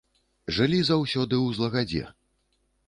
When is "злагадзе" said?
1.59-2.03